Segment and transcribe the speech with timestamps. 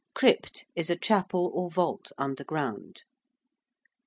[0.15, 3.03] ~crypt~ is a chapel or vault underground.